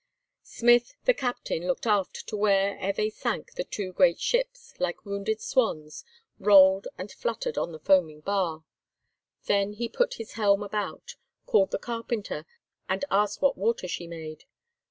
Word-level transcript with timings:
Smith, 0.41 0.95
the 1.05 1.13
captain, 1.13 1.67
looked 1.67 1.85
aft 1.85 2.27
to 2.27 2.35
where, 2.35 2.75
ere 2.79 2.91
they 2.91 3.07
sank, 3.11 3.53
the 3.53 3.63
two 3.63 3.93
great 3.93 4.19
ships, 4.19 4.73
like 4.79 5.05
wounded 5.05 5.39
swans, 5.39 6.03
rolled 6.39 6.87
and 6.97 7.11
fluttered 7.11 7.55
on 7.55 7.71
the 7.71 7.77
foaming 7.77 8.19
bar. 8.19 8.63
Then 9.45 9.73
he 9.73 9.87
put 9.87 10.15
his 10.15 10.31
helm 10.31 10.63
about, 10.63 11.17
called 11.45 11.69
the 11.69 11.77
carpenter, 11.77 12.47
and 12.89 13.05
asked 13.11 13.43
what 13.43 13.59
water 13.59 13.87
she 13.87 14.07
made. 14.07 14.45